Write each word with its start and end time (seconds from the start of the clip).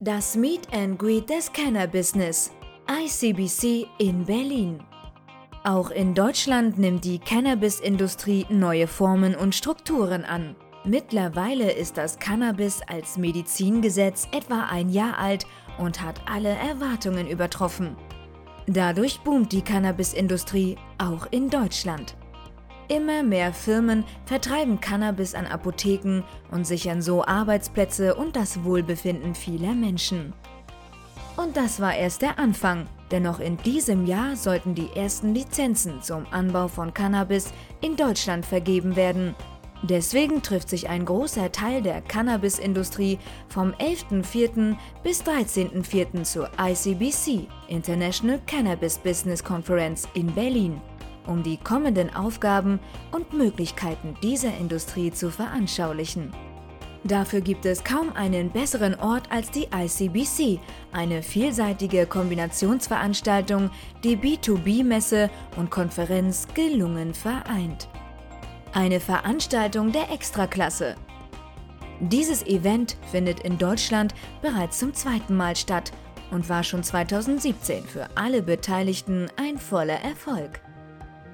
Das 0.00 0.36
Meet 0.36 0.72
and 0.72 0.96
Greet 0.96 1.28
des 1.28 1.52
Cannabis 1.52 2.14
ICBC 2.14 3.88
in 3.98 4.24
Berlin. 4.24 4.78
Auch 5.64 5.90
in 5.90 6.14
Deutschland 6.14 6.78
nimmt 6.78 7.04
die 7.04 7.18
Cannabis-Industrie 7.18 8.46
neue 8.48 8.86
Formen 8.86 9.34
und 9.34 9.56
Strukturen 9.56 10.24
an. 10.24 10.54
Mittlerweile 10.84 11.72
ist 11.72 11.98
das 11.98 12.16
Cannabis 12.20 12.80
als 12.86 13.18
Medizingesetz 13.18 14.28
etwa 14.30 14.68
ein 14.70 14.88
Jahr 14.88 15.18
alt 15.18 15.46
und 15.78 16.00
hat 16.00 16.20
alle 16.26 16.50
Erwartungen 16.50 17.26
übertroffen. 17.26 17.96
Dadurch 18.68 19.18
boomt 19.22 19.50
die 19.50 19.62
Cannabis-Industrie 19.62 20.76
auch 20.98 21.26
in 21.32 21.50
Deutschland. 21.50 22.16
Immer 22.88 23.22
mehr 23.22 23.52
Firmen 23.52 24.04
vertreiben 24.24 24.80
Cannabis 24.80 25.34
an 25.34 25.46
Apotheken 25.46 26.22
und 26.50 26.66
sichern 26.66 27.02
so 27.02 27.22
Arbeitsplätze 27.22 28.14
und 28.14 28.34
das 28.34 28.64
Wohlbefinden 28.64 29.34
vieler 29.34 29.74
Menschen. 29.74 30.32
Und 31.36 31.58
das 31.58 31.80
war 31.80 31.94
erst 31.94 32.22
der 32.22 32.38
Anfang, 32.38 32.86
denn 33.10 33.24
noch 33.24 33.40
in 33.40 33.58
diesem 33.58 34.06
Jahr 34.06 34.36
sollten 34.36 34.74
die 34.74 34.88
ersten 34.96 35.34
Lizenzen 35.34 36.00
zum 36.00 36.26
Anbau 36.30 36.66
von 36.66 36.94
Cannabis 36.94 37.52
in 37.82 37.94
Deutschland 37.94 38.46
vergeben 38.46 38.96
werden. 38.96 39.34
Deswegen 39.82 40.42
trifft 40.42 40.70
sich 40.70 40.88
ein 40.88 41.04
großer 41.04 41.52
Teil 41.52 41.82
der 41.82 42.00
Cannabis-Industrie 42.00 43.18
vom 43.48 43.72
11.04. 43.74 44.76
bis 45.04 45.22
13.04. 45.22 46.24
zur 46.24 46.50
ICBC, 46.58 47.46
International 47.68 48.40
Cannabis 48.46 48.96
Business 48.98 49.44
Conference 49.44 50.08
in 50.14 50.34
Berlin 50.34 50.80
um 51.28 51.42
die 51.42 51.58
kommenden 51.58 52.14
Aufgaben 52.14 52.80
und 53.12 53.32
Möglichkeiten 53.32 54.16
dieser 54.22 54.56
Industrie 54.56 55.12
zu 55.12 55.30
veranschaulichen. 55.30 56.32
Dafür 57.04 57.40
gibt 57.40 57.64
es 57.64 57.84
kaum 57.84 58.12
einen 58.14 58.50
besseren 58.50 58.94
Ort 58.96 59.30
als 59.30 59.50
die 59.50 59.68
ICBC, 59.72 60.58
eine 60.92 61.22
vielseitige 61.22 62.06
Kombinationsveranstaltung, 62.06 63.70
die 64.02 64.16
B2B-Messe 64.16 65.30
und 65.56 65.70
Konferenz 65.70 66.48
gelungen 66.54 67.14
vereint. 67.14 67.88
Eine 68.72 69.00
Veranstaltung 69.00 69.92
der 69.92 70.10
Extraklasse. 70.10 70.96
Dieses 72.00 72.46
Event 72.46 72.96
findet 73.10 73.40
in 73.40 73.58
Deutschland 73.58 74.14
bereits 74.42 74.78
zum 74.78 74.92
zweiten 74.94 75.36
Mal 75.36 75.56
statt 75.56 75.92
und 76.30 76.48
war 76.48 76.62
schon 76.62 76.82
2017 76.82 77.84
für 77.84 78.08
alle 78.16 78.42
Beteiligten 78.42 79.28
ein 79.36 79.58
voller 79.58 80.00
Erfolg. 80.00 80.60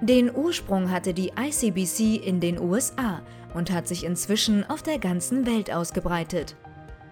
Den 0.00 0.34
Ursprung 0.34 0.90
hatte 0.90 1.12
die 1.12 1.32
ICBC 1.38 2.16
in 2.16 2.40
den 2.40 2.58
USA 2.58 3.20
und 3.52 3.70
hat 3.70 3.86
sich 3.86 4.04
inzwischen 4.04 4.68
auf 4.68 4.82
der 4.82 4.98
ganzen 4.98 5.44
Welt 5.44 5.70
ausgebreitet. 5.70 6.56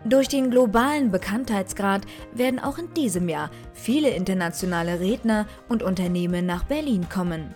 Durch 0.05 0.29
den 0.29 0.51
globalen 0.51 1.11
Bekanntheitsgrad 1.11 2.07
werden 2.33 2.59
auch 2.59 2.79
in 2.79 2.95
diesem 2.95 3.29
Jahr 3.29 3.51
viele 3.75 4.11
internationale 4.11 5.01
Redner 5.01 5.47
und 5.69 5.83
Unternehmen 5.83 6.47
nach 6.47 6.65
Berlin 6.65 7.09
kommen. 7.11 7.55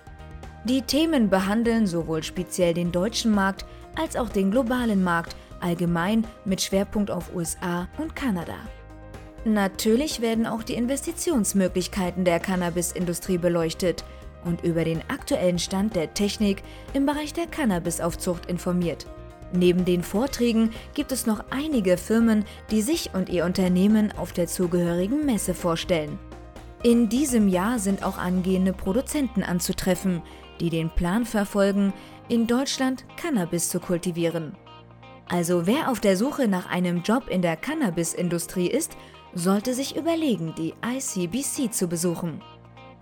Die 0.65 0.83
Themen 0.83 1.31
behandeln 1.31 1.87
sowohl 1.87 2.23
speziell 2.23 2.75
den 2.75 2.93
deutschen 2.93 3.33
Markt 3.33 3.65
als 3.99 4.17
auch 4.17 4.29
den 4.29 4.51
globalen 4.51 5.03
Markt 5.03 5.35
allgemein 5.61 6.27
mit 6.45 6.61
Schwerpunkt 6.61 7.11
auf 7.11 7.35
USA 7.35 7.89
und 7.97 8.15
Kanada. 8.15 8.57
Natürlich 9.45 10.21
werden 10.21 10.47
auch 10.47 10.63
die 10.63 10.75
Investitionsmöglichkeiten 10.75 12.27
der 12.27 12.39
Cannabisindustrie 12.39 13.39
beleuchtet– 13.39 14.05
und 14.45 14.63
über 14.65 14.85
den 14.85 15.01
aktuellen 15.09 15.59
Stand 15.59 15.97
der 15.97 16.15
Technik 16.15 16.63
im 16.95 17.07
Bereich 17.07 17.33
der 17.33 17.47
Cannabisaufzucht 17.47 18.47
informiert. 18.47 19.07
Neben 19.53 19.85
den 19.85 20.03
Vorträgen 20.03 20.71
gibt 20.95 21.13
es 21.13 21.27
noch 21.27 21.45
einige 21.51 21.99
Firmen, 21.99 22.45
die 22.71 22.81
sich 22.81 23.11
und 23.15 23.29
ihr 23.29 23.45
Unternehmen 23.45 24.13
auf 24.17 24.33
der 24.33 24.47
zugehörigen 24.47 25.27
Messe 25.27 25.55
vorstellen. 25.55 26.19
In 26.83 27.09
diesem 27.09 27.49
Jahr 27.49 27.79
sind 27.79 28.03
auch 28.03 28.19
angehende 28.19 28.73
Produzenten 28.73 29.43
anzutreffen, 29.43 30.23
die 30.59 30.71
den 30.71 30.91
Plan 30.91 31.25
verfolgen, 31.25 31.93
in 32.29 32.47
Deutschland 32.47 33.05
Cannabis 33.17 33.69
zu 33.69 33.79
kultivieren. 33.79 34.57
Also 35.29 35.67
wer 35.67 35.91
auf 35.91 36.01
der 36.01 36.17
Suche 36.17 36.49
nach 36.49 36.69
einem 36.69 37.03
Job 37.03 37.29
in 37.29 37.43
der 37.43 37.57
Cannabisindustrie 37.57 38.67
ist, 38.67 38.97
sollte 39.35 39.75
sich 39.75 39.97
überlegen, 39.97 40.55
die 40.57 40.75
ICBC 40.85 41.73
zu 41.73 41.89
besuchen. 41.89 42.43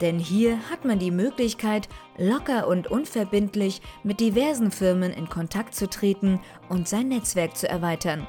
Denn 0.01 0.19
hier 0.19 0.59
hat 0.71 0.85
man 0.85 0.99
die 0.99 1.11
Möglichkeit, 1.11 1.89
locker 2.17 2.67
und 2.67 2.87
unverbindlich 2.87 3.83
mit 4.03 4.21
diversen 4.21 4.71
Firmen 4.71 5.13
in 5.13 5.29
Kontakt 5.29 5.75
zu 5.75 5.89
treten 5.89 6.41
und 6.69 6.89
sein 6.89 7.09
Netzwerk 7.09 7.57
zu 7.57 7.69
erweitern. 7.69 8.27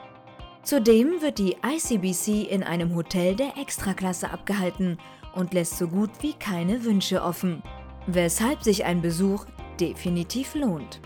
Zudem 0.64 1.22
wird 1.22 1.40
die 1.40 1.56
ICBC 1.66 2.52
in 2.52 2.64
einem 2.64 2.94
Hotel 2.96 3.36
der 3.36 3.58
Extraklasse 3.58 4.30
abgehalten 4.30 4.98
und 5.34 5.54
lässt 5.54 5.78
so 5.78 5.88
gut 5.88 6.12
wie 6.20 6.34
keine 6.34 6.84
Wünsche 6.84 7.24
offen, 7.24 7.64
weshalb 8.06 8.64
sich 8.64 8.86
ein 8.86 9.02
Besuch 9.02 9.46
definitiv 9.80 10.54
lohnt. 10.56 11.00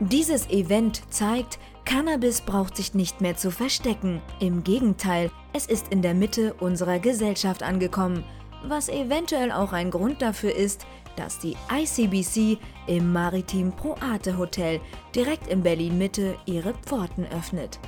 Dieses 0.00 0.48
Event 0.50 1.02
zeigt, 1.10 1.58
Cannabis 1.84 2.42
braucht 2.42 2.76
sich 2.76 2.94
nicht 2.94 3.20
mehr 3.20 3.36
zu 3.36 3.50
verstecken. 3.50 4.20
Im 4.40 4.62
Gegenteil, 4.62 5.30
es 5.52 5.66
ist 5.66 5.88
in 5.88 6.02
der 6.02 6.14
Mitte 6.14 6.54
unserer 6.54 6.98
Gesellschaft 6.98 7.62
angekommen 7.62 8.24
was 8.64 8.88
eventuell 8.88 9.52
auch 9.52 9.72
ein 9.72 9.90
Grund 9.90 10.22
dafür 10.22 10.54
ist, 10.54 10.86
dass 11.16 11.38
die 11.38 11.56
ICBC 11.70 12.58
im 12.86 13.12
Maritim 13.12 13.72
Proate 13.72 14.38
Hotel 14.38 14.80
direkt 15.14 15.48
in 15.48 15.62
Berlin 15.62 15.98
Mitte 15.98 16.36
ihre 16.46 16.72
Pforten 16.86 17.26
öffnet. 17.26 17.78